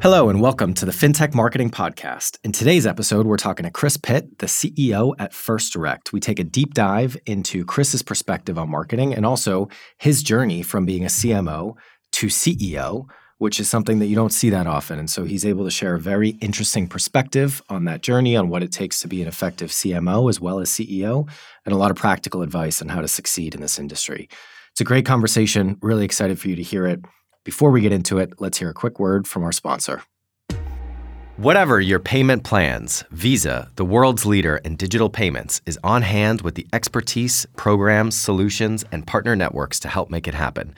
[0.00, 2.38] Hello, and welcome to the FinTech Marketing Podcast.
[2.44, 6.12] In today's episode, we're talking to Chris Pitt, the CEO at First Direct.
[6.12, 9.68] We take a deep dive into Chris's perspective on marketing and also
[9.98, 11.74] his journey from being a CMO
[12.12, 13.06] to CEO,
[13.38, 15.00] which is something that you don't see that often.
[15.00, 18.62] And so he's able to share a very interesting perspective on that journey, on what
[18.62, 21.28] it takes to be an effective CMO as well as CEO,
[21.64, 24.28] and a lot of practical advice on how to succeed in this industry.
[24.70, 25.76] It's a great conversation.
[25.82, 27.00] Really excited for you to hear it.
[27.48, 30.02] Before we get into it, let's hear a quick word from our sponsor.
[31.38, 36.56] Whatever your payment plans, Visa, the world's leader in digital payments, is on hand with
[36.56, 40.74] the expertise, programs, solutions, and partner networks to help make it happen.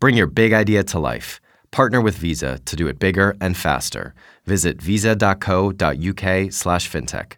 [0.00, 1.42] Bring your big idea to life.
[1.70, 4.14] Partner with Visa to do it bigger and faster.
[4.46, 7.32] Visit visa.co.uk/fintech.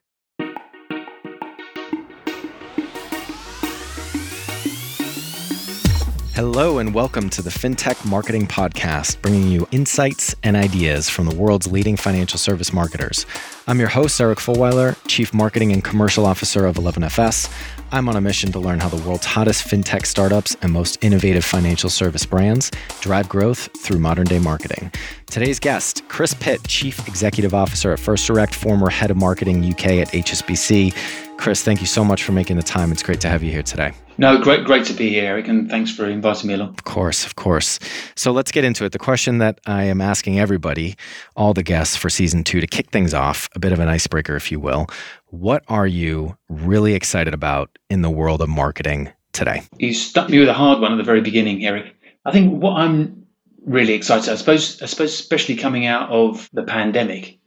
[6.36, 11.34] Hello, and welcome to the FinTech Marketing Podcast, bringing you insights and ideas from the
[11.34, 13.24] world's leading financial service marketers.
[13.66, 17.50] I'm your host, Eric Fulweiler, Chief Marketing and Commercial Officer of 11FS.
[17.90, 21.42] I'm on a mission to learn how the world's hottest FinTech startups and most innovative
[21.42, 24.92] financial service brands drive growth through modern day marketing.
[25.24, 29.86] Today's guest, Chris Pitt, Chief Executive Officer at First Direct, former Head of Marketing UK
[29.86, 31.25] at HSBC.
[31.38, 32.90] Chris, thank you so much for making the time.
[32.90, 33.92] It's great to have you here today.
[34.18, 36.70] No, great, great to be here, Eric, and thanks for inviting me along.
[36.70, 37.78] Of course, of course.
[38.16, 38.92] So let's get into it.
[38.92, 40.96] The question that I am asking everybody,
[41.36, 44.34] all the guests for season two, to kick things off, a bit of an icebreaker,
[44.34, 44.86] if you will.
[45.26, 49.62] What are you really excited about in the world of marketing today?
[49.76, 51.94] You stuck me with a hard one at the very beginning, Eric.
[52.24, 53.26] I think what I'm
[53.66, 57.38] really excited, I suppose, I suppose, especially coming out of the pandemic,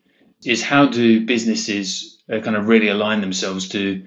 [0.45, 4.05] is how do businesses uh, kind of really align themselves to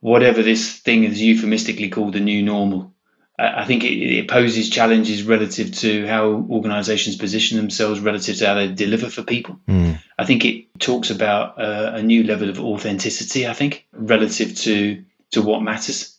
[0.00, 2.94] whatever this thing is euphemistically called the new normal.
[3.38, 8.54] I think it, it, poses challenges relative to how organizations position themselves relative to how
[8.54, 9.58] they deliver for people.
[9.66, 9.98] Mm.
[10.18, 15.02] I think it talks about uh, a new level of authenticity, I think, relative to,
[15.30, 16.18] to what matters.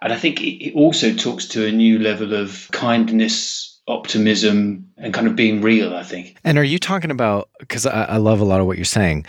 [0.00, 5.12] And I think it, it also talks to a new level of kindness, optimism, and
[5.12, 6.36] kind of being real, I think.
[6.44, 9.26] And are you talking about, because I, I love a lot of what you're saying,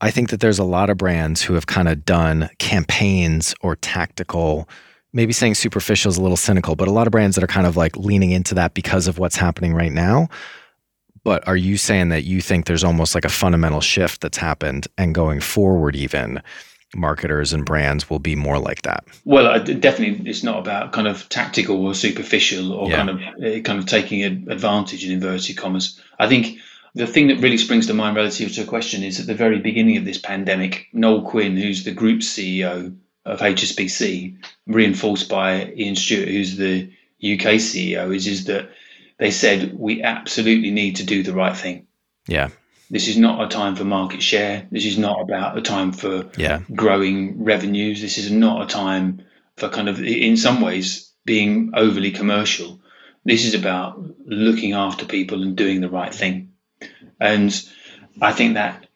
[0.00, 3.76] I think that there's a lot of brands who have kind of done campaigns or
[3.76, 4.68] tactical,
[5.12, 7.66] maybe saying superficial is a little cynical, but a lot of brands that are kind
[7.66, 10.28] of like leaning into that because of what's happening right now.
[11.24, 14.86] But are you saying that you think there's almost like a fundamental shift that's happened
[14.96, 16.40] and going forward, even
[16.94, 19.04] marketers and brands will be more like that?
[19.24, 22.96] Well, definitely, it's not about kind of tactical or superficial or yeah.
[22.96, 26.00] kind of uh, kind of taking advantage in inverted commas.
[26.18, 26.58] I think
[26.98, 29.60] the thing that really springs to mind relative to a question is at the very
[29.60, 34.36] beginning of this pandemic, Noel Quinn, who's the group CEO of HSBC,
[34.66, 36.90] reinforced by Ian Stewart, who's the
[37.22, 38.70] UK CEO, is, is that
[39.18, 41.86] they said we absolutely need to do the right thing.
[42.26, 42.48] Yeah.
[42.90, 44.66] This is not a time for market share.
[44.72, 46.62] This is not about a time for yeah.
[46.74, 48.00] growing revenues.
[48.00, 49.24] This is not a time
[49.56, 52.80] for kind of, in some ways, being overly commercial.
[53.24, 56.47] This is about looking after people and doing the right thing.
[57.20, 57.52] And
[58.20, 58.86] I think that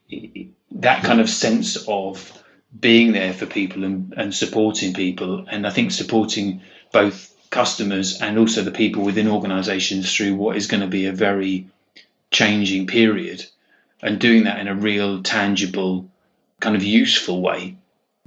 [0.73, 2.43] that kind of sense of
[2.79, 8.39] being there for people and, and supporting people, and I think supporting both customers and
[8.39, 11.69] also the people within organizations through what is going to be a very
[12.31, 13.45] changing period,
[14.01, 16.09] and doing that in a real, tangible,
[16.61, 17.77] kind of useful way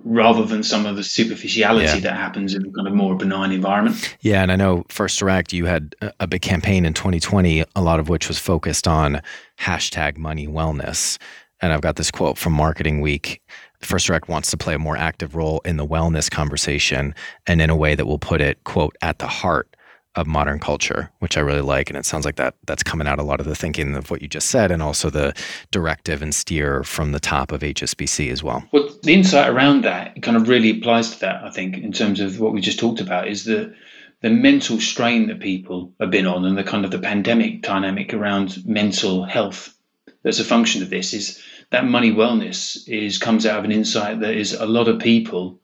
[0.05, 1.99] rather than some of the superficiality yeah.
[1.99, 4.15] that happens in kind of more benign environment.
[4.21, 7.99] Yeah, and I know First Direct, you had a big campaign in 2020, a lot
[7.99, 9.21] of which was focused on
[9.59, 11.17] hashtag money wellness.
[11.59, 13.41] And I've got this quote from Marketing Week.
[13.81, 17.15] First Direct wants to play a more active role in the wellness conversation
[17.47, 19.74] and in a way that will put it, quote, at the heart
[20.15, 21.89] of modern culture, which I really like.
[21.89, 24.21] And it sounds like that that's coming out a lot of the thinking of what
[24.21, 25.33] you just said, and also the
[25.71, 28.63] directive and steer from the top of HSBC as well.
[28.71, 32.19] Well, the insight around that kind of really applies to that, I think, in terms
[32.19, 33.73] of what we just talked about, is the
[34.21, 38.13] the mental strain that people have been on and the kind of the pandemic dynamic
[38.13, 39.75] around mental health
[40.23, 41.39] that's a function of this is
[41.69, 45.59] that money wellness is comes out of an insight that is a lot of people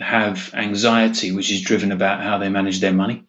[0.00, 3.22] have anxiety which is driven about how they manage their money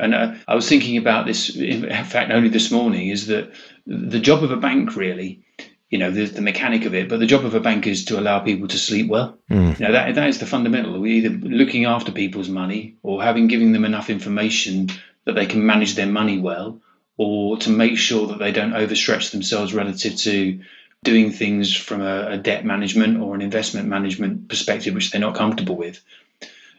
[0.00, 3.52] and uh, I was thinking about this, in fact, only this morning, is that
[3.86, 5.42] the job of a bank really,
[5.88, 8.18] you know, the, the mechanic of it, but the job of a bank is to
[8.18, 9.38] allow people to sleep well.
[9.50, 9.78] Mm.
[9.78, 11.00] You know, that, that is the fundamental.
[11.00, 14.88] We're either looking after people's money or having giving them enough information
[15.24, 16.80] that they can manage their money well,
[17.16, 20.60] or to make sure that they don't overstretch themselves relative to
[21.02, 25.34] doing things from a, a debt management or an investment management perspective, which they're not
[25.34, 26.00] comfortable with.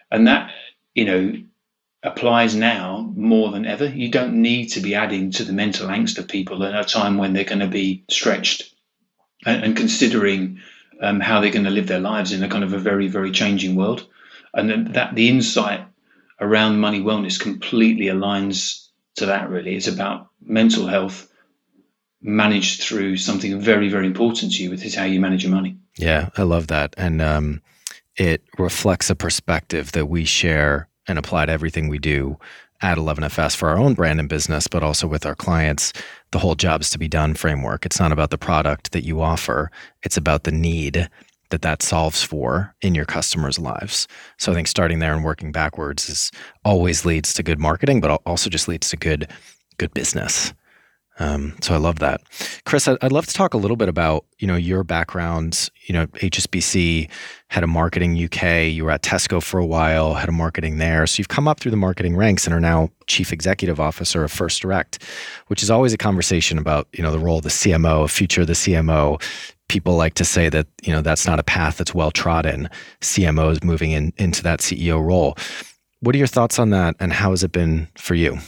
[0.10, 0.52] And that,
[0.96, 1.34] you know,
[2.04, 3.86] applies now more than ever.
[3.86, 7.18] You don't need to be adding to the mental angst of people at a time
[7.18, 8.74] when they're going to be stretched
[9.46, 10.60] and, and considering
[11.02, 13.32] um, how they're going to live their lives in a kind of a very, very
[13.32, 14.08] changing world.
[14.54, 15.86] And that the insight
[16.40, 19.76] around money wellness completely aligns to that, really.
[19.76, 21.32] It's about mental health
[22.22, 25.78] managed through something very, very important to you, which is how you manage your money.
[25.98, 26.94] Yeah, I love that.
[26.98, 27.62] And um,
[28.16, 32.38] it reflects a perspective that we share and apply to everything we do
[32.82, 35.94] at 11FS for our own brand and business, but also with our clients.
[36.32, 37.86] The whole jobs to be done framework.
[37.86, 39.70] It's not about the product that you offer,
[40.02, 41.10] it's about the need
[41.50, 44.08] that that solves for in your customers' lives.
[44.38, 46.32] So I think starting there and working backwards is
[46.66, 49.28] always leads to good marketing, but also just leads to good
[49.78, 50.54] good business.
[51.20, 52.22] Um, so I love that,
[52.66, 52.88] Chris.
[52.88, 55.70] I'd love to talk a little bit about you know your background.
[55.86, 57.10] You know, HSBC
[57.50, 58.72] had a marketing UK.
[58.72, 61.06] You were at Tesco for a while, had a marketing there.
[61.06, 64.32] So you've come up through the marketing ranks and are now chief executive officer of
[64.32, 65.04] First Direct,
[65.48, 68.48] which is always a conversation about you know the role of the CMO, future of
[68.48, 69.22] the CMO.
[69.68, 72.70] People like to say that you know that's not a path that's well trodden.
[73.02, 75.38] CMOs moving in into that CEO role.
[76.00, 78.40] What are your thoughts on that, and how has it been for you?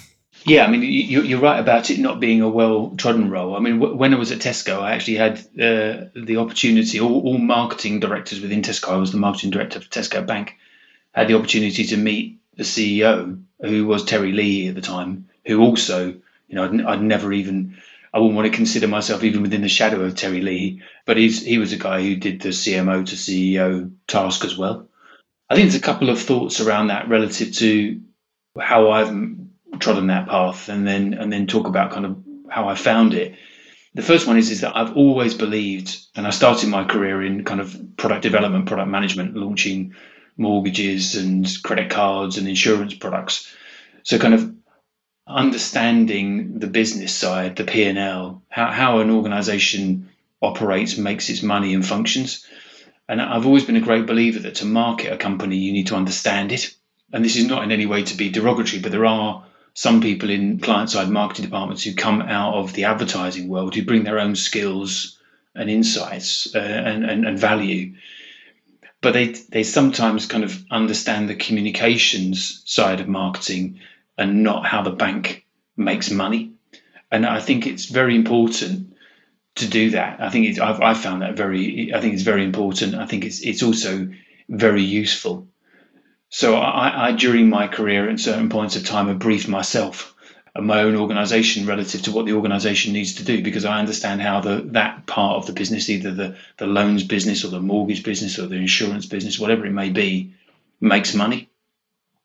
[0.46, 3.56] Yeah, I mean, you, are right about it not being a well trodden role.
[3.56, 7.38] I mean, when I was at Tesco, I actually had uh, the opportunity, all, all,
[7.38, 10.58] marketing directors within Tesco, I was the marketing director for Tesco Bank,
[11.14, 15.62] had the opportunity to meet the CEO, who was Terry Leahy at the time, who
[15.62, 16.08] also,
[16.48, 17.78] you know, I'd, I'd never even,
[18.14, 21.46] I wouldn't want to consider myself even within the shadow of Terry Leahy, but he's,
[21.46, 24.90] he was a guy who did the CMO to CEO task as well.
[25.50, 28.02] I think there's a couple of thoughts around that relative to
[28.60, 29.34] how I've
[29.80, 32.18] trodden that path and then and then talk about kind of
[32.50, 33.36] how I found it.
[33.96, 37.44] The first one is is that I've always believed, and I started my career in
[37.44, 39.94] kind of product development, product management, launching
[40.36, 43.54] mortgages and credit cards and insurance products.
[44.04, 44.54] So kind of
[45.28, 50.10] understanding the business side, the P and L, how how an organisation
[50.42, 52.46] operates, makes its money and functions.
[53.08, 55.96] And I've always been a great believer that to market a company, you need to
[55.96, 56.74] understand it.
[57.12, 60.30] And this is not in any way to be derogatory, but there are some people
[60.30, 64.20] in client side marketing departments who come out of the advertising world who bring their
[64.20, 65.18] own skills
[65.56, 67.94] and insights uh, and, and, and value.
[69.02, 73.80] But they they sometimes kind of understand the communications side of marketing
[74.18, 75.46] and not how the bank
[75.76, 76.52] makes money.
[77.12, 78.96] And i think it's very important
[79.56, 80.20] to do that.
[80.20, 82.96] I think it's, I've, I've found that very i think it's very important.
[82.96, 84.08] I think it's it's also
[84.50, 85.48] very useful
[86.34, 90.16] so I, I, during my career, at certain points of time, have briefed myself
[90.56, 94.20] and my own organisation relative to what the organisation needs to do because I understand
[94.20, 98.02] how the that part of the business, either the the loans business or the mortgage
[98.02, 100.34] business or the insurance business, whatever it may be,
[100.82, 101.50] makes money.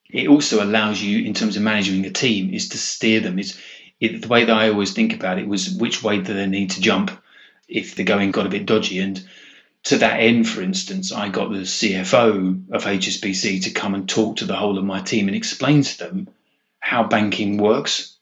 [0.09, 3.39] It also allows you, in terms of managing a team, is to steer them.
[3.39, 3.61] Is
[4.01, 6.71] it, the way that I always think about it was which way do they need
[6.71, 7.11] to jump
[7.69, 9.23] if the going got a bit dodgy and
[9.85, 14.37] to that end, for instance, I got the CFO of HSBC to come and talk
[14.37, 16.29] to the whole of my team and explain to them
[16.81, 18.17] how banking works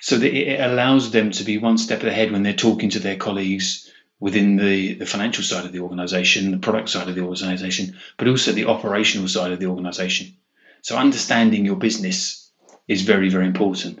[0.00, 3.16] so that it allows them to be one step ahead when they're talking to their
[3.16, 3.90] colleagues
[4.20, 8.28] within the, the financial side of the organization, the product side of the organization, but
[8.28, 10.34] also the operational side of the organization.
[10.82, 12.50] So understanding your business
[12.86, 14.00] is very, very important.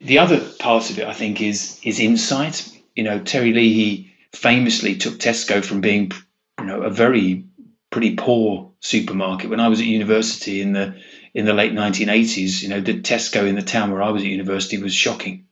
[0.00, 2.68] The other part of it, I think, is is insight.
[2.94, 6.10] You know, Terry Leahy famously took Tesco from being,
[6.58, 7.44] you know, a very
[7.90, 10.96] pretty poor supermarket when I was at university in the
[11.34, 12.62] in the late 1980s.
[12.62, 15.46] You know, the Tesco in the town where I was at university was shocking.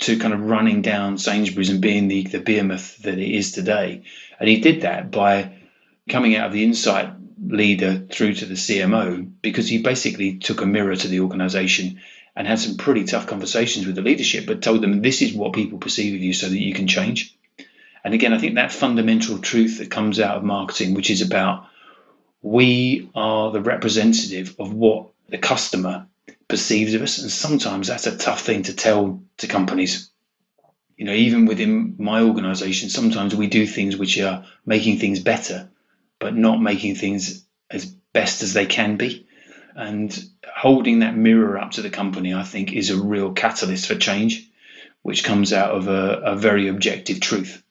[0.00, 4.02] To kind of running down Sainsbury's and being the the behemoth that it is today,
[4.38, 5.52] and he did that by
[6.08, 7.10] coming out of the insight
[7.42, 12.00] leader through to the CMO because he basically took a mirror to the organization
[12.34, 15.54] and had some pretty tough conversations with the leadership, but told them this is what
[15.54, 17.36] people perceive of you so that you can change.
[18.06, 21.66] And again, I think that fundamental truth that comes out of marketing, which is about
[22.40, 26.06] we are the representative of what the customer
[26.46, 27.18] perceives of us.
[27.18, 30.08] And sometimes that's a tough thing to tell to companies.
[30.96, 35.68] You know, even within my organization, sometimes we do things which are making things better,
[36.20, 39.26] but not making things as best as they can be.
[39.74, 40.16] And
[40.54, 44.48] holding that mirror up to the company, I think, is a real catalyst for change,
[45.02, 47.64] which comes out of a, a very objective truth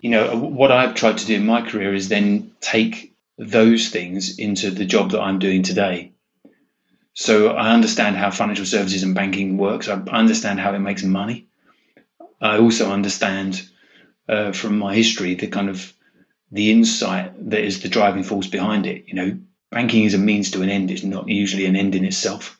[0.00, 4.38] you know, what I've tried to do in my career is then take those things
[4.38, 6.12] into the job that I'm doing today.
[7.14, 9.88] So I understand how financial services and banking works.
[9.88, 11.46] I understand how it makes money.
[12.40, 13.62] I also understand
[14.28, 15.92] uh, from my history the kind of
[16.50, 19.04] the insight that is the driving force behind it.
[19.06, 19.38] You know,
[19.70, 20.90] banking is a means to an end.
[20.90, 22.58] It's not usually an end in itself.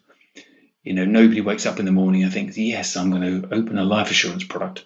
[0.83, 3.79] You know, nobody wakes up in the morning and thinks, yes, I'm going to open
[3.79, 4.85] a life assurance product.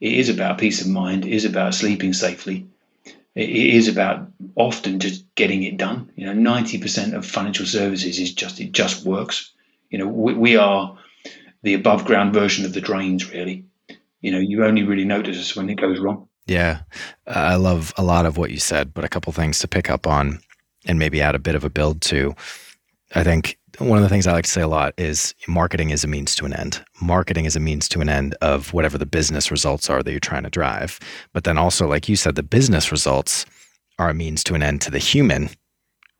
[0.00, 1.24] It is about peace of mind.
[1.24, 2.66] It is about sleeping safely.
[3.34, 6.10] It is about often just getting it done.
[6.16, 9.52] You know, 90% of financial services is just, it just works.
[9.90, 10.98] You know, we, we are
[11.62, 13.64] the above ground version of the drains, really.
[14.20, 16.28] You know, you only really notice us when it goes wrong.
[16.46, 16.80] Yeah.
[17.26, 20.06] I love a lot of what you said, but a couple things to pick up
[20.06, 20.40] on
[20.86, 22.34] and maybe add a bit of a build to.
[23.14, 26.04] I think one of the things I like to say a lot is marketing is
[26.04, 26.84] a means to an end.
[27.00, 30.20] Marketing is a means to an end of whatever the business results are that you're
[30.20, 30.98] trying to drive.
[31.32, 33.46] But then also, like you said, the business results
[33.98, 35.50] are a means to an end to the human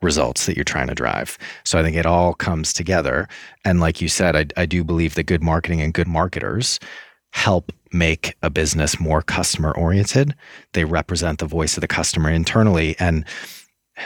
[0.03, 1.37] results that you're trying to drive.
[1.65, 3.29] So I think it all comes together.
[3.65, 6.79] And like you said, I, I do believe that good marketing and good marketers
[7.33, 10.35] help make a business more customer oriented.
[10.73, 12.97] They represent the voice of the customer internally.
[12.99, 13.25] And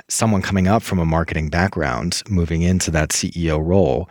[0.09, 4.09] someone coming up from a marketing background moving into that CEO role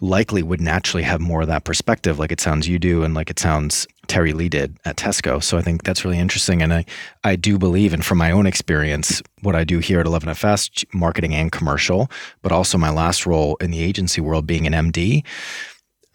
[0.00, 3.30] likely would naturally have more of that perspective, like it sounds you do, and like
[3.30, 5.42] it sounds Terry Leahy did at Tesco.
[5.42, 6.60] So I think that's really interesting.
[6.60, 6.84] And I,
[7.24, 11.34] I do believe, and from my own experience, what I do here at 11FS, marketing
[11.34, 12.10] and commercial,
[12.42, 15.24] but also my last role in the agency world being an MD,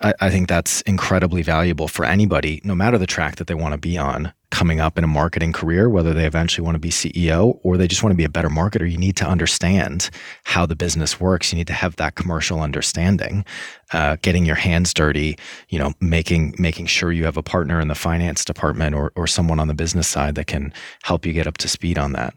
[0.01, 3.73] I, I think that's incredibly valuable for anybody, no matter the track that they want
[3.73, 6.89] to be on, coming up in a marketing career, whether they eventually want to be
[6.89, 10.09] CEO or they just want to be a better marketer, you need to understand
[10.45, 11.51] how the business works.
[11.51, 13.43] You need to have that commercial understanding,
[13.91, 15.37] uh, getting your hands dirty,
[15.69, 19.27] you know, making making sure you have a partner in the finance department or or
[19.27, 20.71] someone on the business side that can
[21.03, 22.33] help you get up to speed on that.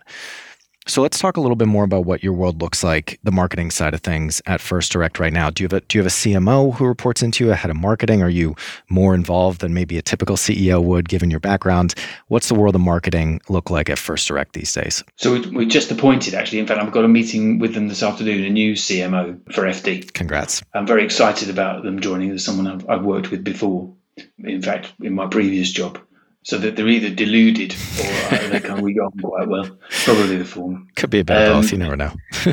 [0.87, 3.71] So let's talk a little bit more about what your world looks like, the marketing
[3.71, 5.51] side of things at First Direct right now.
[5.51, 7.71] Do you have a do you have a CMO who reports into you, a head
[7.71, 8.23] of marketing?
[8.23, 8.57] Are you
[8.89, 11.95] more involved than maybe a typical CEO would, given your background?
[12.29, 15.05] What's the world of marketing look like at First Direct these days?
[15.17, 16.61] So we, we just appointed, actually.
[16.61, 20.15] In fact, I've got a meeting with them this afternoon, a new CMO for FD.
[20.15, 20.63] Congrats!
[20.75, 22.31] I'm very excited about them joining.
[22.31, 23.95] There's someone I've, I've worked with before.
[24.39, 25.99] In fact, in my previous job
[26.43, 29.79] so that they're either deluded or uh, they can we go on quite well.
[30.05, 30.83] Probably the former.
[30.97, 31.73] Could be a bit of both.
[31.73, 32.13] You never know.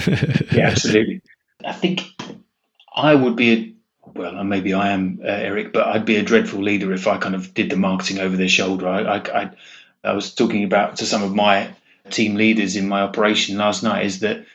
[0.52, 1.22] yeah, absolutely.
[1.64, 2.02] I think
[2.94, 3.74] I would be a
[4.14, 7.36] well, maybe I am uh, Eric, but I'd be a dreadful leader if I kind
[7.36, 8.88] of did the marketing over their shoulder.
[8.88, 9.52] I, I, I,
[10.04, 11.70] I was talking about to some of my
[12.10, 14.46] team leaders in my operation last night is that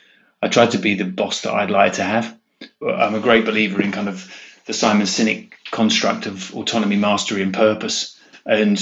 [0.40, 2.36] I tried to be the boss that I'd like to have.
[2.82, 4.32] I'm a great believer in kind of
[4.66, 8.18] the Simon Sinek construct of autonomy, mastery, and purpose.
[8.44, 8.78] And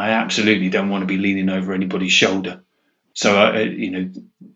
[0.00, 2.62] I absolutely don't want to be leaning over anybody's shoulder.
[3.12, 4.10] So I, you know,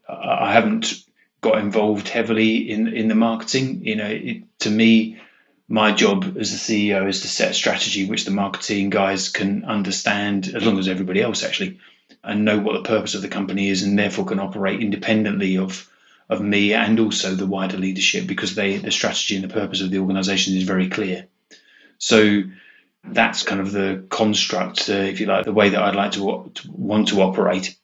[0.08, 0.94] I haven't
[1.42, 3.84] got involved heavily in in the marketing.
[3.84, 5.18] You know, it, to me,
[5.68, 9.64] my job as the CEO is to set a strategy which the marketing guys can
[9.64, 11.78] understand, as long as everybody else actually,
[12.22, 15.90] and know what the purpose of the company is, and therefore can operate independently of
[16.30, 19.90] of me and also the wider leadership because they the strategy and the purpose of
[19.90, 21.26] the organisation is very clear.
[21.98, 22.44] So
[23.06, 26.50] that's kind of the construct, uh, if you like, the way that I'd like to,
[26.54, 27.76] to, want to operate.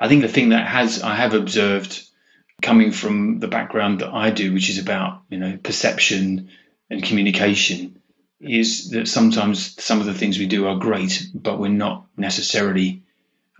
[0.00, 2.02] I think the thing that has I have observed
[2.60, 6.50] coming from the background that I do, which is about you know perception
[6.90, 8.00] and communication,
[8.40, 13.02] is that sometimes some of the things we do are great, but we're not necessarily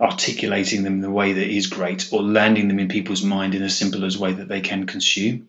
[0.01, 3.63] articulating them in the way that is great or landing them in people's mind in
[3.63, 5.47] a simple as way that they can consume.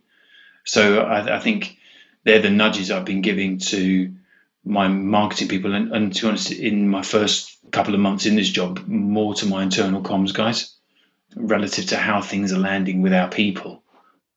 [0.65, 1.77] So I, I think
[2.23, 4.15] they're the nudges I've been giving to
[4.64, 8.37] my marketing people, and, and to be honest, in my first couple of months in
[8.37, 10.75] this job, more to my internal comms guys
[11.37, 13.83] relative to how things are landing with our people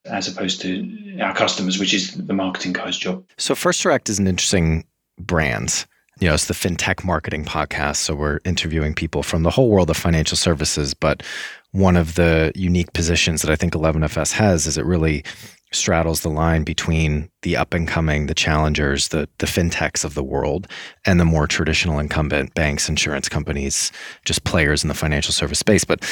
[0.05, 3.23] as opposed to our customers, which is the marketing guy's job.
[3.37, 4.85] So, First Direct is an interesting
[5.19, 5.85] brand.
[6.19, 7.97] You know, it's the FinTech Marketing Podcast.
[7.97, 10.93] So, we're interviewing people from the whole world of financial services.
[10.93, 11.23] But
[11.71, 15.23] one of the unique positions that I think 11FS has is it really
[15.71, 20.23] straddles the line between the up and coming, the challengers, the the fintechs of the
[20.23, 20.67] world,
[21.05, 23.91] and the more traditional incumbent banks, insurance companies,
[24.25, 25.83] just players in the financial service space.
[25.83, 26.03] But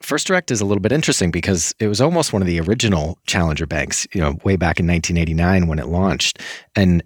[0.00, 3.18] First Direct is a little bit interesting because it was almost one of the original
[3.26, 6.40] challenger banks, you know, way back in 1989 when it launched,
[6.74, 7.02] and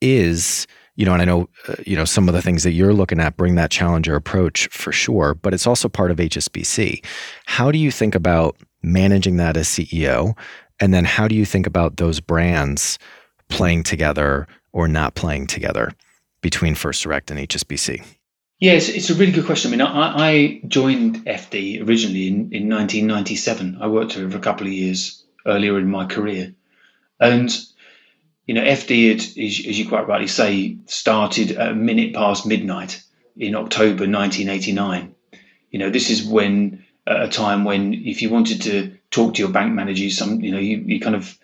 [0.00, 2.94] is you know, and I know, uh, you know, some of the things that you're
[2.94, 7.04] looking at bring that challenger approach for sure, but it's also part of HSBC.
[7.44, 10.34] How do you think about managing that as CEO?
[10.80, 12.98] And then how do you think about those brands
[13.48, 15.92] playing together or not playing together
[16.40, 18.04] between First Direct and HSBC?
[18.58, 19.70] Yes, it's, a really good question.
[19.70, 23.78] I mean, I, I joined FD originally in, in 1997.
[23.80, 26.54] I worked here for a couple of years earlier in my career.
[27.20, 27.54] And,
[28.46, 33.02] you know, FD, had, as you quite rightly say, started a minute past midnight
[33.36, 35.14] in October 1989.
[35.70, 39.50] You know, this is when, a time when if you wanted to talk to your
[39.50, 40.08] bank manager.
[40.10, 41.38] Some, you know, you, you kind of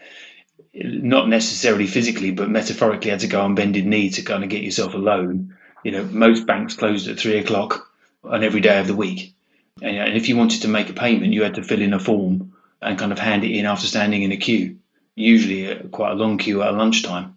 [0.75, 4.63] not necessarily physically, but metaphorically had to go on bended knee to kind of get
[4.63, 5.55] yourself a loan.
[5.85, 7.91] You know, most banks closed at three o'clock
[8.25, 9.35] on every day of the week.
[9.81, 12.53] And, if you wanted to make a payment, you had to fill in a form
[12.81, 14.79] and kind of hand it in after standing in a queue,
[15.15, 17.37] usually a, quite a long queue at lunchtime.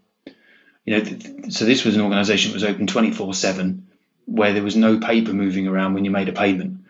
[0.86, 3.88] You know, th- so this was an organisation that was open 24 7,
[4.26, 6.82] where there was no paper moving around when you made a payment.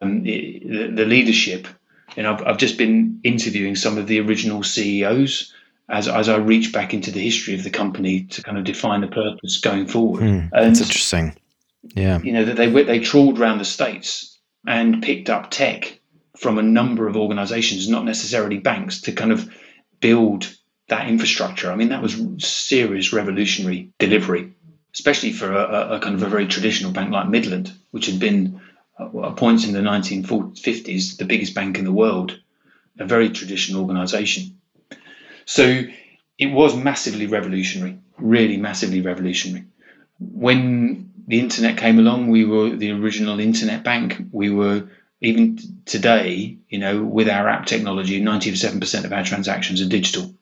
[0.00, 1.68] And it, the, the leadership,
[2.16, 5.52] and I've, I've just been interviewing some of the original CEOs
[5.88, 9.00] as, as I reach back into the history of the company to kind of define
[9.00, 10.22] the purpose going forward.
[10.22, 11.36] Mm, that's interesting.
[11.94, 12.20] Yeah.
[12.20, 16.00] You know, that they, they trawled around the States and picked up tech
[16.36, 19.48] from a number of organizations, not necessarily banks, to kind of
[20.00, 20.54] build
[20.88, 21.70] that infrastructure.
[21.70, 24.52] I mean, that was serious revolutionary delivery,
[24.94, 28.60] especially for a, a kind of a very traditional bank like Midland, which had been
[28.98, 32.38] Uh, at points in the 1950s the biggest bank in the world,
[32.98, 34.58] a very traditional organization.
[35.46, 35.82] So
[36.38, 39.64] it was massively revolutionary, really massively revolutionary.
[40.20, 44.26] When the internet came along, we were the original internet bank.
[44.30, 44.88] We were
[45.20, 50.34] even today, you know, with our app technology, 97% of our transactions are digital.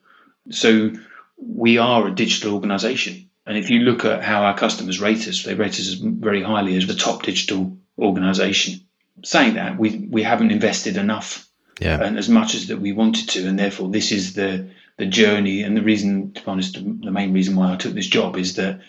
[0.51, 0.91] So
[1.37, 3.29] we are a digital organization.
[3.45, 6.77] And if you look at how our customers rate us, they rate us very highly
[6.77, 8.81] as the top digital organization.
[9.23, 11.47] Saying that, we, we haven't invested enough
[11.79, 12.01] yeah.
[12.01, 13.47] and as much as that we wanted to.
[13.47, 15.63] And therefore, this is the, the journey.
[15.63, 18.55] And the reason, to be honest, the main reason why I took this job is
[18.55, 18.81] that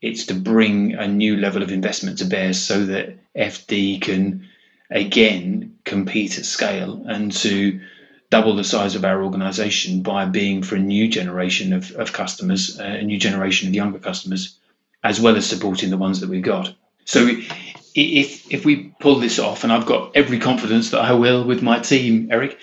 [0.00, 4.48] it's to bring a new level of investment to bear so that FD can
[4.90, 7.80] again compete at scale and to
[8.30, 12.78] double the size of our organization by being for a new generation of, of customers,
[12.78, 14.58] uh, a new generation of younger customers,
[15.02, 16.74] as well as supporting the ones that we've got.
[17.04, 17.28] So
[17.94, 21.62] if if we pull this off, and I've got every confidence that I will with
[21.62, 22.58] my team, Eric,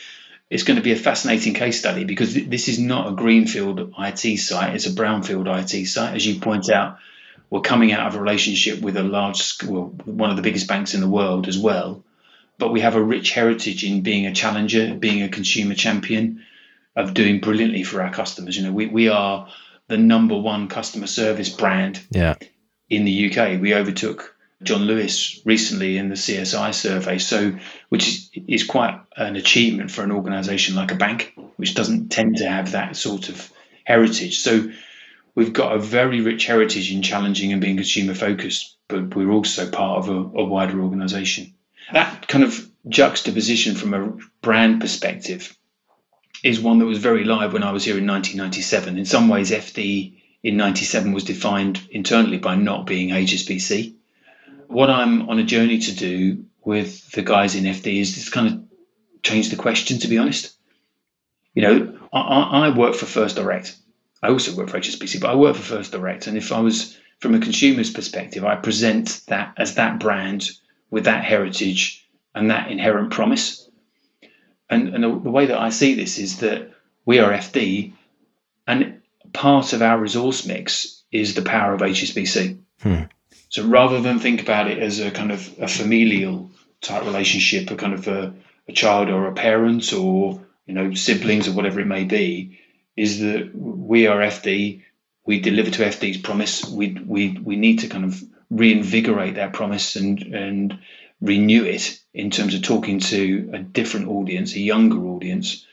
[0.49, 4.37] it's going to be a fascinating case study because this is not a greenfield IT
[4.39, 6.97] site; it's a brownfield IT site, as you point out.
[7.49, 10.93] We're coming out of a relationship with a large, well, one of the biggest banks
[10.93, 12.01] in the world as well,
[12.57, 16.45] but we have a rich heritage in being a challenger, being a consumer champion,
[16.95, 18.55] of doing brilliantly for our customers.
[18.55, 19.49] You know, we, we are
[19.87, 22.35] the number one customer service brand yeah.
[22.89, 23.59] in the UK.
[23.59, 24.30] We overtook
[24.63, 27.57] John Lewis recently in the CSI survey, so
[27.89, 32.49] which is, quite an achievement for an organisation like a bank, which doesn't tend to
[32.49, 33.51] have that sort of
[33.83, 34.39] heritage.
[34.39, 34.71] So
[35.35, 39.69] we've got a very rich heritage in challenging and being consumer focused, but we're also
[39.69, 41.53] part of a, a wider organisation
[41.93, 45.55] that kind of juxtaposition from a brand perspective
[46.43, 48.97] is one that was very live when I was here in 1997.
[48.97, 53.95] In some ways, FD in 97 was defined internally by not being HSBC.
[54.71, 58.47] What I'm on a journey to do with the guys in FD is just kind
[58.47, 58.63] of
[59.23, 60.55] change the question, to be honest.
[61.53, 63.75] You know, I, I work for First Direct.
[64.23, 66.27] I also work for HSBC, but I work for First Direct.
[66.27, 70.49] And if I was from a consumer's perspective, I present that as that brand
[70.89, 73.69] with that heritage and that inherent promise.
[74.69, 76.71] And, and the, the way that I see this is that
[77.05, 77.93] we are FD,
[78.67, 79.01] and
[79.33, 82.59] part of our resource mix is the power of HSBC.
[82.81, 83.03] Hmm.
[83.51, 87.75] So rather than think about it as a kind of a familial type relationship, a
[87.75, 88.33] kind of a,
[88.69, 92.61] a child or a parent or you know siblings or whatever it may be,
[92.95, 94.83] is that we are FD.
[95.25, 96.63] We deliver to FD's promise.
[96.63, 100.79] We we we need to kind of reinvigorate that promise and and
[101.19, 105.67] renew it in terms of talking to a different audience, a younger audience.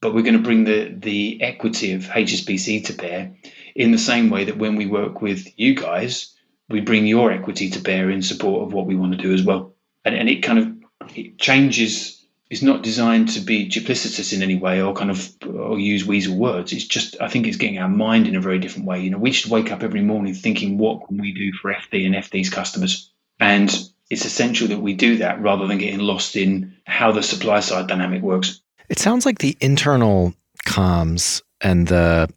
[0.00, 3.32] But we're going to bring the the equity of HSBC to bear
[3.74, 6.32] in the same way that when we work with you guys,
[6.68, 9.42] we bring your equity to bear in support of what we want to do as
[9.42, 9.74] well.
[10.04, 12.18] And and it kind of it changes
[12.50, 16.36] is not designed to be duplicitous in any way or kind of or use weasel
[16.36, 16.72] words.
[16.72, 19.00] It's just I think it's getting our mind in a very different way.
[19.00, 22.04] You know, we should wake up every morning thinking what can we do for FD
[22.06, 23.68] and FD's customers, and
[24.10, 27.86] it's essential that we do that rather than getting lost in how the supply side
[27.86, 28.60] dynamic works.
[28.90, 30.34] It sounds like the internal
[30.66, 32.28] comms and the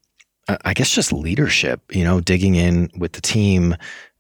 [0.48, 3.76] I guess just leadership, you know, digging in with the team,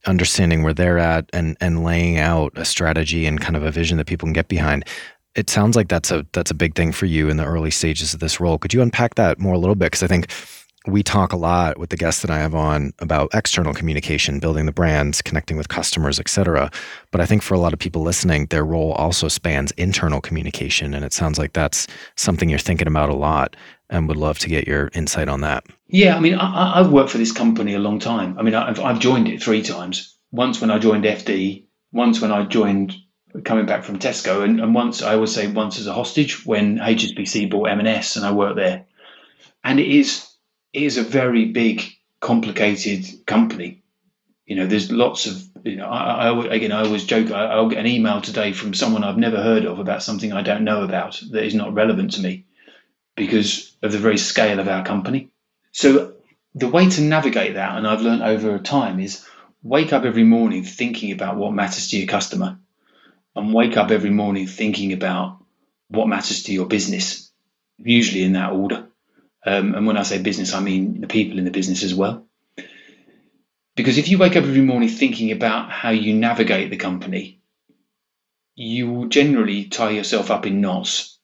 [0.05, 3.97] understanding where they're at and and laying out a strategy and kind of a vision
[3.97, 4.85] that people can get behind
[5.35, 8.13] it sounds like that's a that's a big thing for you in the early stages
[8.13, 8.57] of this role.
[8.57, 9.87] Could you unpack that more a little bit?
[9.87, 10.31] Because I think
[10.87, 14.65] we talk a lot with the guests that I have on about external communication, building
[14.65, 16.69] the brands, connecting with customers, et cetera.
[17.11, 20.93] But I think for a lot of people listening, their role also spans internal communication.
[20.93, 23.55] And it sounds like that's something you're thinking about a lot
[23.89, 25.65] and would love to get your insight on that.
[25.87, 28.37] Yeah, I mean, I, have worked for this company a long time.
[28.37, 30.17] I mean, I've, I've joined it three times.
[30.31, 32.95] Once when I joined FD, once when I joined
[33.43, 36.77] coming back from Tesco, and, and once I always say once as a hostage when
[36.77, 38.85] HSBC bought M&S, and I worked there,
[39.63, 40.27] and it is
[40.73, 41.83] it is a very big,
[42.19, 43.83] complicated company.
[44.45, 45.87] You know, there's lots of you know.
[45.87, 47.31] I, I again, I always joke.
[47.31, 50.41] I, I'll get an email today from someone I've never heard of about something I
[50.41, 52.44] don't know about that is not relevant to me
[53.15, 55.29] because of the very scale of our company.
[55.71, 56.13] So
[56.53, 59.25] the way to navigate that, and I've learned over time, is
[59.63, 62.57] wake up every morning thinking about what matters to your customer
[63.35, 65.43] and wake up every morning thinking about
[65.89, 67.31] what matters to your business,
[67.77, 68.87] usually in that order.
[69.45, 72.25] Um, and when I say business, I mean the people in the business as well.
[73.75, 77.41] Because if you wake up every morning thinking about how you navigate the company,
[78.55, 81.14] you will generally tie yourself up in knots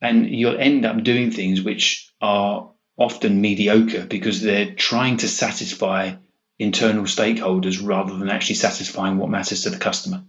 [0.00, 6.14] and you'll end up doing things which are often mediocre because they're trying to satisfy
[6.58, 10.22] internal stakeholders rather than actually satisfying what matters to the customer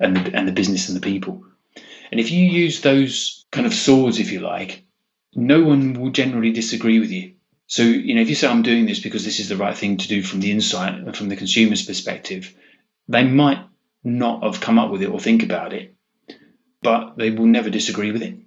[0.00, 1.44] and the, and the business and the people.
[2.10, 4.84] And if you use those kind of swords, if you like,
[5.34, 7.34] no one will generally disagree with you.
[7.66, 9.98] So, you know, if you say, I'm doing this because this is the right thing
[9.98, 12.54] to do from the insight and from the consumer's perspective,
[13.08, 13.62] they might
[14.02, 15.94] not have come up with it or think about it,
[16.82, 18.38] but they will never disagree with it.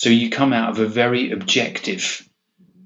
[0.00, 2.26] So you come out of a very objective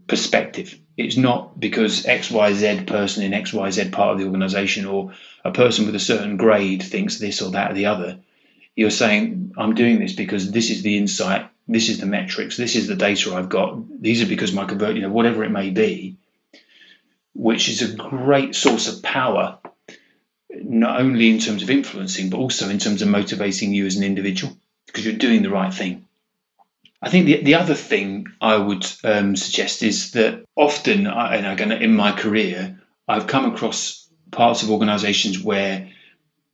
[0.09, 0.77] perspective.
[0.97, 5.13] It's not because XYZ person in XYZ part of the organization or
[5.45, 8.19] a person with a certain grade thinks this or that or the other.
[8.75, 12.75] You're saying, I'm doing this because this is the insight, this is the metrics, this
[12.75, 15.71] is the data I've got, these are because my convert, you know, whatever it may
[15.71, 16.17] be,
[17.33, 19.61] which is a great source of power,
[20.51, 24.03] not only in terms of influencing, but also in terms of motivating you as an
[24.03, 26.05] individual, because you're doing the right thing.
[27.05, 31.71] I think the, the other thing I would um, suggest is that often, and again,
[31.71, 35.91] in my career, I've come across parts of organizations where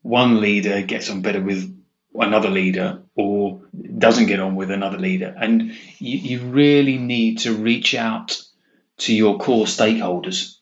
[0.03, 1.73] one leader gets on better with
[2.15, 3.63] another leader or
[3.97, 5.33] doesn't get on with another leader.
[5.41, 8.43] And you, you really need to reach out
[8.99, 10.57] to your core stakeholders.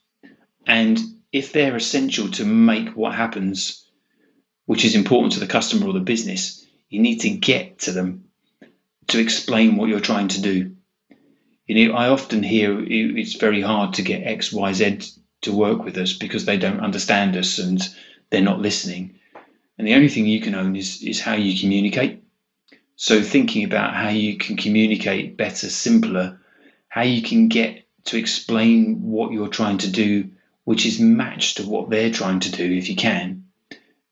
[0.67, 0.99] And
[1.33, 3.89] if they're essential to make what happens,
[4.67, 8.28] which is important to the customer or the business, you need to get to them
[9.09, 10.77] to explain what you're trying to do.
[11.67, 15.01] You know, I often hear it's very hard to get X, Y, Z
[15.43, 17.81] to work with us because they don't understand us and
[18.31, 19.19] they're not listening.
[19.77, 22.23] And the only thing you can own is is how you communicate.
[22.97, 26.41] So thinking about how you can communicate better, simpler,
[26.89, 30.31] how you can get to explain what you're trying to do,
[30.65, 33.45] which is matched to what they're trying to do, if you can,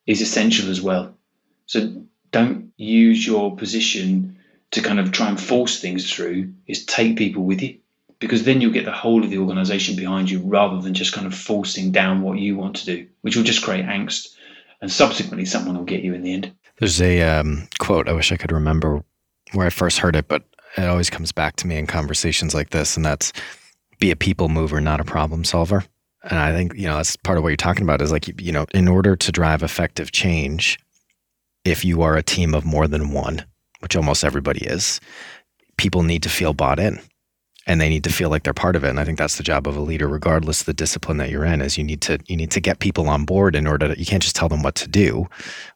[0.07, 1.17] is essential as well.
[1.67, 4.36] So don't use your position
[4.73, 7.79] to kind of try and force things through is take people with you
[8.19, 11.27] because then you'll get the whole of the organization behind you rather than just kind
[11.27, 14.35] of forcing down what you want to do, which will just create angst.
[14.81, 16.53] And subsequently, someone will get you in the end.
[16.79, 19.03] There's a um, quote, I wish I could remember
[19.53, 20.43] where I first heard it, but
[20.77, 23.33] it always comes back to me in conversations like this, and that's
[23.99, 25.85] be a people mover, not a problem solver.
[26.23, 28.53] And I think, you know, that's part of what you're talking about is like, you
[28.53, 30.79] know, in order to drive effective change,
[31.65, 33.45] if you are a team of more than one,
[33.81, 35.01] which almost everybody is,
[35.77, 37.01] people need to feel bought in
[37.67, 38.91] and they need to feel like they're part of it.
[38.91, 41.45] And I think that's the job of a leader, regardless of the discipline that you're
[41.45, 43.99] in, is you need to you need to get people on board in order to
[43.99, 45.27] you can't just tell them what to do,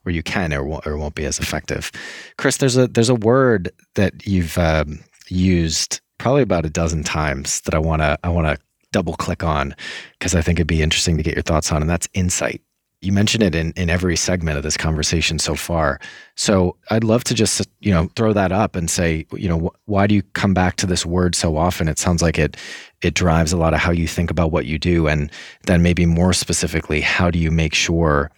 [0.05, 1.91] or you can or won't, or won't be as effective.
[2.37, 7.61] Chris, there's a there's a word that you've um, used probably about a dozen times
[7.61, 8.57] that I wanna I wanna
[8.93, 9.75] double click on
[10.17, 12.61] because I think it'd be interesting to get your thoughts on, and that's insight
[13.01, 15.99] you mention it in, in every segment of this conversation so far.
[16.35, 19.89] So I'd love to just, you know, throw that up and say, you know, wh-
[19.89, 21.87] why do you come back to this word so often?
[21.87, 22.57] It sounds like it,
[23.01, 25.07] it drives a lot of how you think about what you do.
[25.07, 25.31] And
[25.65, 28.29] then maybe more specifically, how do you make sure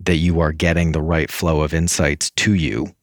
[0.00, 2.94] that you are getting the right flow of insights to you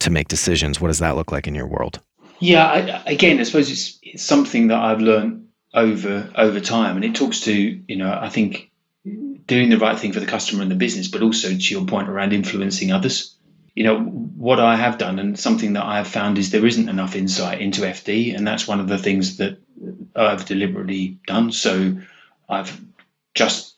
[0.00, 0.80] to make decisions?
[0.80, 2.00] What does that look like in your world?
[2.40, 7.04] Yeah, I, again, I suppose it's, it's something that I've learned over over time, and
[7.04, 8.70] it talks to you know I think
[9.46, 12.08] doing the right thing for the customer and the business, but also to your point
[12.08, 13.34] around influencing others.
[13.74, 16.88] You know, what I have done and something that I have found is there isn't
[16.88, 19.58] enough insight into FD, and that's one of the things that
[20.14, 21.50] I've deliberately done.
[21.50, 21.98] So
[22.48, 22.80] I've
[23.34, 23.74] just,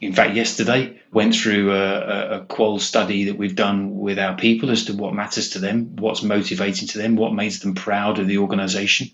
[0.00, 4.70] in fact, yesterday went through a, a qual study that we've done with our people
[4.70, 8.26] as to what matters to them, what's motivating to them, what makes them proud of
[8.26, 9.10] the organization,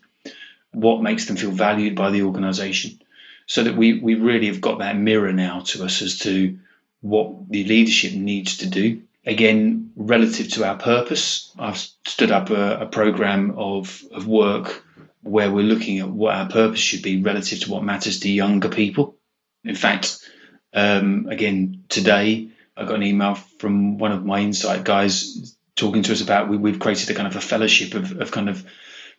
[0.73, 3.01] what makes them feel valued by the organization
[3.51, 6.57] so that we, we really have got that mirror now to us as to
[7.01, 9.03] what the leadership needs to do.
[9.27, 14.85] Again, relative to our purpose, I've stood up a, a program of, of work
[15.25, 18.69] where we're looking at what our purpose should be relative to what matters to younger
[18.69, 19.17] people.
[19.65, 20.21] In fact,
[20.73, 26.13] um, again, today I got an email from one of my insight guys talking to
[26.13, 28.65] us about we, have created a kind of a fellowship of, of kind of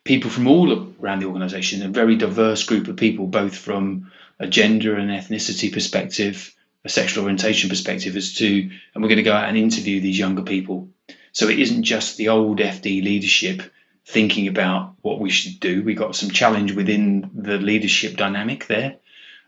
[0.04, 4.10] people from all around the organization, a very diverse group of people, both from
[4.42, 6.52] a gender and ethnicity perspective,
[6.84, 10.18] a sexual orientation perspective, as to, and we're going to go out and interview these
[10.18, 10.88] younger people.
[11.30, 13.62] So it isn't just the old FD leadership
[14.04, 15.84] thinking about what we should do.
[15.84, 18.96] We got some challenge within the leadership dynamic there,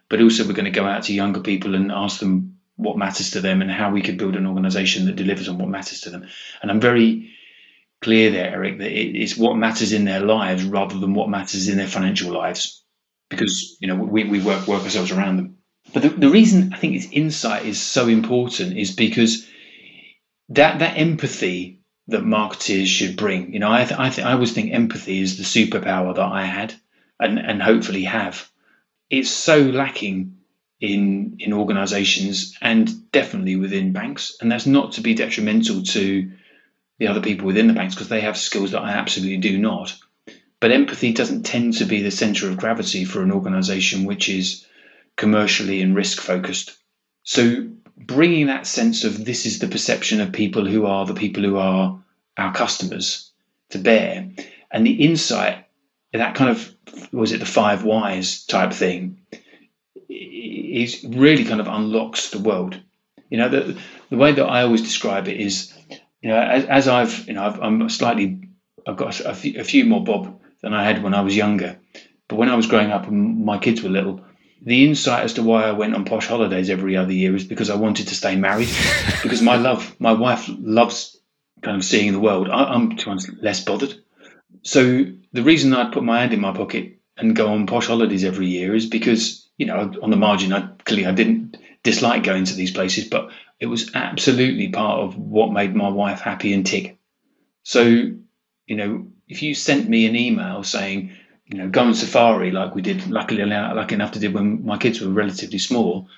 [0.08, 3.32] but also we're going to go out to younger people and ask them what matters
[3.32, 6.10] to them and how we could build an organization that delivers on what matters to
[6.10, 6.28] them.
[6.62, 7.32] And I'm very
[8.00, 11.78] clear there, Eric, that it's what matters in their lives rather than what matters in
[11.78, 12.83] their financial lives,
[13.28, 15.58] because you know we, we work work ourselves around them.
[15.92, 19.46] But the, the reason I think this insight is so important is because
[20.50, 23.52] that that empathy that marketers should bring.
[23.52, 26.44] You know, I th- I, th- I always think empathy is the superpower that I
[26.44, 26.74] had
[27.18, 28.48] and and hopefully have.
[29.10, 30.38] It's so lacking
[30.80, 36.30] in in organisations and definitely within banks, and that's not to be detrimental to
[36.98, 39.96] the other people within the banks because they have skills that I absolutely do not.
[40.64, 44.64] But empathy doesn't tend to be the centre of gravity for an organisation which is
[45.14, 46.74] commercially and risk focused.
[47.22, 51.42] So bringing that sense of this is the perception of people who are the people
[51.42, 52.02] who are
[52.38, 53.30] our customers
[53.72, 54.30] to bear,
[54.70, 55.66] and the insight
[56.14, 56.74] that kind of
[57.12, 59.18] was it the five whys type thing
[60.08, 62.80] is really kind of unlocks the world.
[63.28, 65.74] You know, the the way that I always describe it is,
[66.22, 68.48] you know, as, as I've you know i am slightly
[68.86, 71.78] I've got a few, a few more bob than I had when I was younger,
[72.28, 74.24] but when I was growing up and my kids were little,
[74.62, 77.68] the insight as to why I went on posh holidays every other year is because
[77.68, 78.70] I wanted to stay married.
[79.22, 81.18] because my love, my wife loves
[81.62, 82.48] kind of seeing the world.
[82.48, 82.96] I, am
[83.42, 83.94] less bothered.
[84.62, 88.24] So the reason I'd put my hand in my pocket and go on posh holidays
[88.24, 92.44] every year is because you know on the margin, I clearly I didn't dislike going
[92.44, 96.64] to these places, but it was absolutely part of what made my wife happy and
[96.64, 96.98] tick.
[97.64, 102.50] So you know, if you sent me an email saying you know, go on safari
[102.50, 106.08] like we did, luckily lucky enough to do when my kids were relatively small,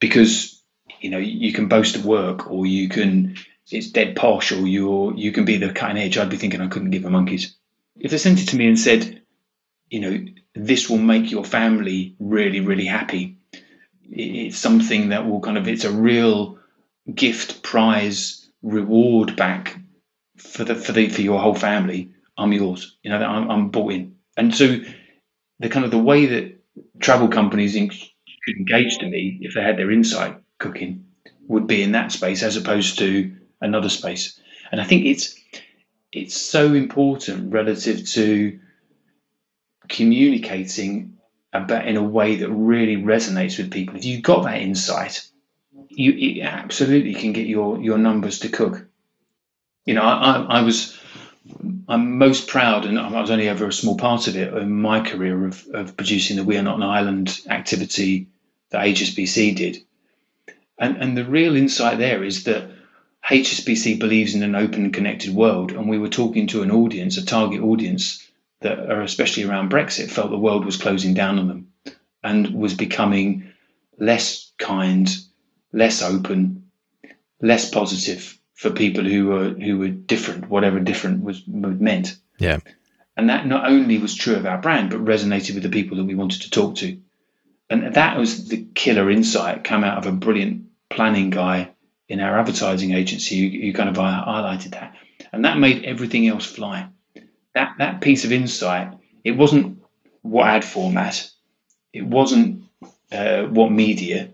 [0.00, 0.60] because
[1.00, 3.36] you know you can boast of work or you can
[3.70, 6.18] it's dead posh or you're you can be the cutting edge.
[6.18, 7.56] I'd be thinking I couldn't give a monkeys.
[7.98, 9.22] If they sent it to me and said,
[9.88, 13.36] you know, this will make your family really really happy.
[14.10, 16.58] It's something that will kind of it's a real
[17.12, 19.78] gift prize reward back
[20.42, 22.10] for the for the for your whole family.
[22.36, 22.96] I'm yours.
[23.02, 24.80] You know, I'm, I'm bought in and so
[25.58, 26.60] the kind of the way that
[27.00, 31.06] travel companies could engage to me if they had their insight cooking
[31.48, 34.40] would be in that space as opposed to another space.
[34.70, 35.36] And I think it's
[36.12, 38.58] it's so important relative to
[39.88, 41.18] communicating
[41.52, 43.96] about in a way that really resonates with people.
[43.96, 45.28] If you've got that insight,
[45.90, 48.86] you absolutely can get your your numbers to cook.
[49.84, 50.98] You know, I, I, was
[51.88, 55.00] I'm most proud, and I was only ever a small part of it in my
[55.00, 58.28] career of, of producing the We Are Not an Island activity
[58.70, 59.78] that HSBC did.
[60.78, 62.70] And, and the real insight there is that
[63.28, 65.72] HSBC believes in an open and connected world.
[65.72, 68.26] And we were talking to an audience, a target audience,
[68.60, 71.72] that are especially around Brexit, felt the world was closing down on them
[72.22, 73.52] and was becoming
[73.98, 75.08] less kind,
[75.72, 76.70] less open,
[77.40, 82.16] less positive for people who were who were different, whatever different was meant.
[82.38, 82.60] Yeah.
[83.16, 86.04] And that not only was true of our brand, but resonated with the people that
[86.04, 86.98] we wanted to talk to.
[87.68, 91.72] And that was the killer insight come out of a brilliant planning guy
[92.08, 94.94] in our advertising agency who, who kind of highlighted that.
[95.32, 96.88] And that made everything else fly.
[97.54, 98.94] That that piece of insight,
[99.24, 99.82] it wasn't
[100.22, 101.28] what ad format,
[101.92, 102.62] it wasn't
[103.10, 104.30] uh, what media,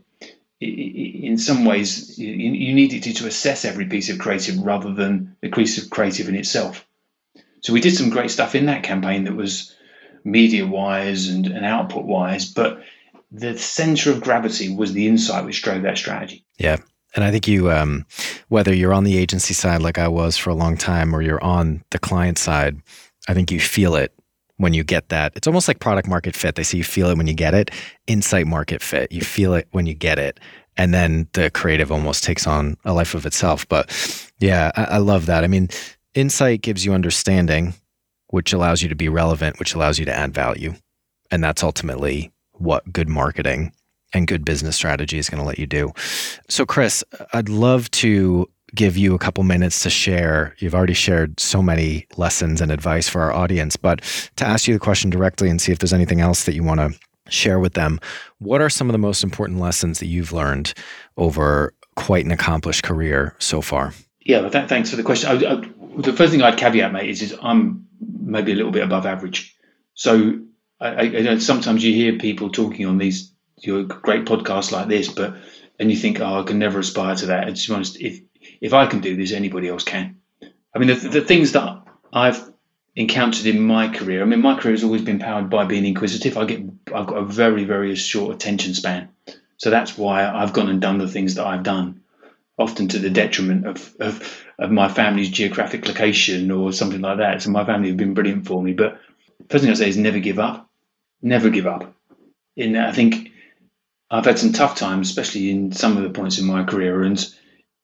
[0.61, 5.51] in some ways, you, needed to, to assess every piece of creative rather than the
[5.51, 6.85] piece of creative in itself.
[7.61, 9.75] So we did some great stuff in that campaign that was
[10.25, 12.83] media wise and, and output wise, but
[13.31, 16.45] the center of gravity was the insight which drove that strategy.
[16.59, 16.79] Yeah.
[17.15, 18.07] And I think you, um,
[18.49, 21.43] whether you're on the agency side like I was for a long time or you're
[21.43, 22.77] on the client side,
[23.29, 24.13] I think you feel it
[24.59, 25.33] when you get that.
[25.35, 26.55] It's almost like product market fit.
[26.55, 27.71] They say you feel it when you get it.
[28.07, 29.11] Insight market fit.
[29.11, 30.39] You feel it when you get it.
[30.77, 33.67] And then the creative almost takes on a life of itself.
[33.69, 33.91] But
[34.39, 35.43] yeah, I, I love that.
[35.43, 35.69] I mean,
[36.15, 37.75] insight gives you understanding,
[38.29, 40.75] which allows you to be relevant, which allows you to add value.
[41.31, 43.73] And that's ultimately what good marketing
[44.13, 45.93] and good business strategy is going to let you do.
[46.49, 50.55] So, Chris, I'd love to give you a couple minutes to share.
[50.59, 54.03] You've already shared so many lessons and advice for our audience, but
[54.37, 56.81] to ask you the question directly and see if there's anything else that you want
[56.81, 56.99] to
[57.31, 58.01] share with them.
[58.39, 60.73] What are some of the most important lessons that you've learned
[61.17, 63.93] over quite an accomplished career so far.
[64.25, 65.31] Yeah, th- thanks for the question.
[65.31, 68.85] I, I, the first thing I'd caveat, mate, is, is I'm maybe a little bit
[68.85, 69.57] above average.
[69.95, 70.39] So
[70.81, 75.35] I, I, sometimes you hear people talking on these your great podcasts like this, but
[75.81, 77.49] and you think, oh, I can never aspire to that.
[77.49, 78.21] And to be honest, if
[78.61, 80.21] if I can do this, anybody else can.
[80.75, 82.51] I mean, the, the things that I've
[82.99, 84.23] encountered in my career.
[84.23, 86.37] I mean, my career has always been powered by being inquisitive.
[86.37, 86.63] I get,
[86.95, 89.09] I've got a very, very short attention span,
[89.57, 92.01] so that's why I've gone and done the things that I've done,
[92.59, 97.43] often to the detriment of of, of my family's geographic location or something like that.
[97.43, 98.73] So my family have been brilliant for me.
[98.73, 99.01] But
[99.49, 100.69] first thing I say is never give up,
[101.23, 101.95] never give up.
[102.57, 103.31] In I think
[104.11, 107.25] I've had some tough times, especially in some of the points in my career, and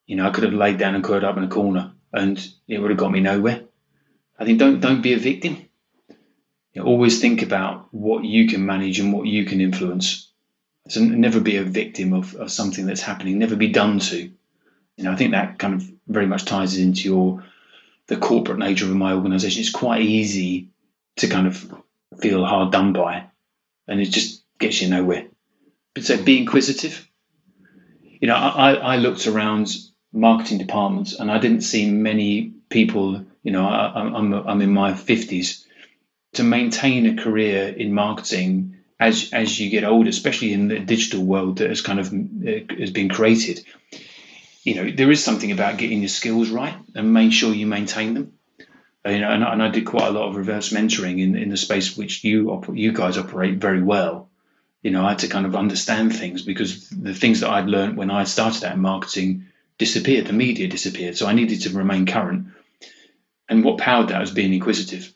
[0.05, 2.37] you know I could have laid down and curled up in a corner, and
[2.67, 3.63] it would have got me nowhere.
[4.37, 5.57] I think don't don't be a victim.
[6.73, 10.31] You know, always think about what you can manage and what you can influence.
[10.87, 13.39] So never be a victim of, of something that's happening.
[13.39, 14.31] Never be done to.
[14.97, 17.43] You know, I think that kind of very much ties into your
[18.07, 19.61] the corporate nature of my organisation.
[19.61, 20.69] It's quite easy
[21.17, 21.73] to kind of
[22.19, 23.25] feel hard done by,
[23.87, 25.27] and it just gets you nowhere.
[25.93, 27.07] But so be inquisitive.
[28.19, 29.75] You know, I, I looked around
[30.15, 34.95] marketing departments and I didn't see many people you know, I, I'm I'm in my
[34.95, 35.65] fifties.
[36.33, 41.23] To maintain a career in marketing as as you get older, especially in the digital
[41.23, 43.63] world that has kind of uh, has been created,
[44.63, 48.15] you know, there is something about getting your skills right and make sure you maintain
[48.15, 48.33] them.
[49.05, 51.49] Uh, you know, and, and I did quite a lot of reverse mentoring in, in
[51.49, 54.27] the space which you you guys operate very well.
[54.81, 57.95] You know, I had to kind of understand things because the things that I'd learned
[57.95, 59.45] when I started out in marketing
[59.77, 60.27] disappeared.
[60.27, 62.47] The media disappeared, so I needed to remain current
[63.47, 65.13] and what powered that was being inquisitive.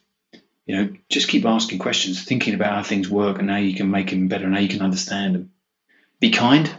[0.66, 3.90] You know, just keep asking questions, thinking about how things work and how you can
[3.90, 5.52] make them better and how you can understand them.
[6.20, 6.72] Be kind.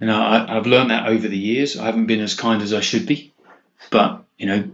[0.00, 1.78] And I, I've learned that over the years.
[1.78, 3.32] I haven't been as kind as I should be,
[3.90, 4.70] but you know,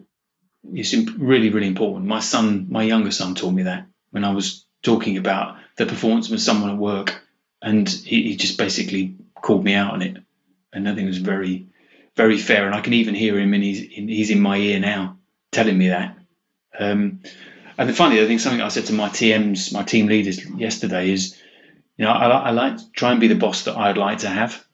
[0.73, 2.07] it's really, really important.
[2.07, 6.31] My son, my younger son, taught me that when I was talking about the performance
[6.31, 7.21] of someone at work,
[7.61, 10.17] and he, he just basically called me out on it,
[10.73, 11.69] and I think it was very,
[12.17, 12.67] very fair.
[12.67, 15.19] And I can even hear him, and he's he's in my ear now,
[15.51, 16.17] telling me that.
[16.79, 17.21] Um,
[17.79, 21.11] and then finally, I think something I said to my TMs, my team leaders yesterday
[21.11, 21.39] is,
[21.97, 24.29] you know, I, I like to try and be the boss that I'd like to
[24.29, 24.65] have,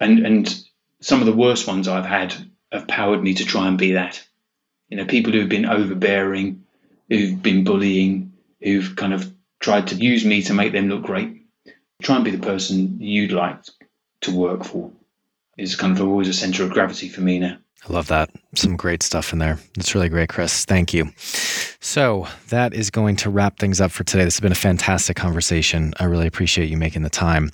[0.00, 0.64] and and
[1.00, 2.34] some of the worst ones I've had
[2.72, 4.24] have powered me to try and be that.
[4.88, 6.64] You know, people who've been overbearing,
[7.08, 11.46] who've been bullying, who've kind of tried to use me to make them look great.
[12.02, 13.58] Try and be the person you'd like
[14.22, 14.92] to work for.
[15.58, 17.58] Is kind of always a center of gravity for me now.
[17.88, 18.30] I love that.
[18.54, 19.58] Some great stuff in there.
[19.76, 20.64] It's really great, Chris.
[20.64, 21.10] Thank you.
[21.80, 24.24] So, that is going to wrap things up for today.
[24.24, 25.94] This has been a fantastic conversation.
[26.00, 27.50] I really appreciate you making the time.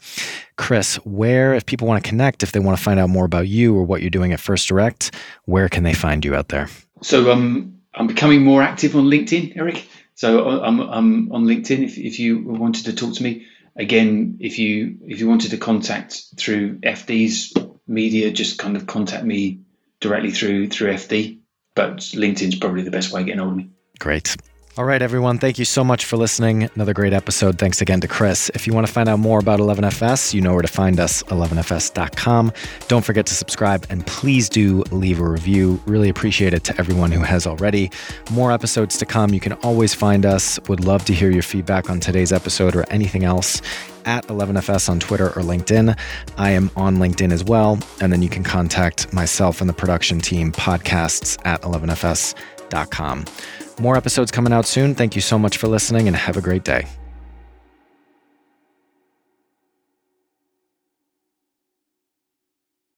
[0.56, 3.48] Chris, where, if people want to connect, if they want to find out more about
[3.48, 5.14] you or what you're doing at First Direct,
[5.44, 6.68] where can they find you out there?
[7.02, 9.86] So, um, I'm becoming more active on LinkedIn, Eric.
[10.14, 13.46] So, uh, I'm, I'm on LinkedIn if, if you wanted to talk to me.
[13.76, 17.52] Again, if you if you wanted to contact through FD's
[17.86, 19.60] media, just kind of contact me
[20.00, 21.38] directly through through FD.
[21.74, 23.70] But LinkedIn's probably the best way of getting hold of me.
[23.98, 24.36] Great.
[24.76, 25.38] All right, everyone.
[25.38, 26.68] Thank you so much for listening.
[26.74, 27.60] Another great episode.
[27.60, 28.50] Thanks again to Chris.
[28.56, 31.22] If you want to find out more about 11FS, you know where to find us,
[31.24, 32.52] 11FS.com.
[32.88, 35.80] Don't forget to subscribe and please do leave a review.
[35.86, 37.88] Really appreciate it to everyone who has already.
[38.32, 39.32] More episodes to come.
[39.32, 40.58] You can always find us.
[40.66, 43.62] Would love to hear your feedback on today's episode or anything else
[44.06, 45.96] at 11FS on Twitter or LinkedIn.
[46.36, 47.78] I am on LinkedIn as well.
[48.00, 53.24] And then you can contact myself and the production team, podcasts at 11FS.com.
[53.78, 54.94] More episodes coming out soon.
[54.94, 56.86] Thank you so much for listening and have a great day.